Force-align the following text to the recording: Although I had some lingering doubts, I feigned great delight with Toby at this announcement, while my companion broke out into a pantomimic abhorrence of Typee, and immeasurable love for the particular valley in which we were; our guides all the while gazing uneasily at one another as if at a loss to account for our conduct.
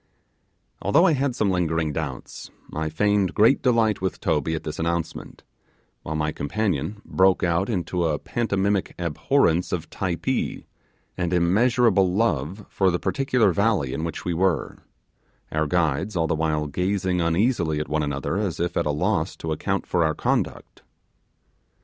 Although 0.81 1.05
I 1.05 1.11
had 1.13 1.35
some 1.35 1.51
lingering 1.51 1.93
doubts, 1.93 2.49
I 2.73 2.89
feigned 2.89 3.35
great 3.35 3.61
delight 3.61 4.01
with 4.01 4.19
Toby 4.19 4.55
at 4.55 4.63
this 4.63 4.79
announcement, 4.79 5.43
while 6.01 6.15
my 6.15 6.31
companion 6.31 7.03
broke 7.05 7.43
out 7.43 7.69
into 7.69 8.07
a 8.07 8.17
pantomimic 8.17 8.95
abhorrence 8.97 9.71
of 9.71 9.91
Typee, 9.91 10.65
and 11.19 11.31
immeasurable 11.31 12.11
love 12.11 12.65
for 12.67 12.89
the 12.89 12.97
particular 12.97 13.53
valley 13.53 13.93
in 13.93 14.03
which 14.03 14.25
we 14.25 14.33
were; 14.33 14.79
our 15.51 15.67
guides 15.67 16.15
all 16.15 16.25
the 16.25 16.33
while 16.33 16.65
gazing 16.65 17.21
uneasily 17.21 17.79
at 17.79 17.87
one 17.87 18.01
another 18.01 18.37
as 18.37 18.59
if 18.59 18.75
at 18.75 18.87
a 18.87 18.89
loss 18.91 19.35
to 19.35 19.51
account 19.51 19.85
for 19.85 20.03
our 20.03 20.15
conduct. 20.15 20.81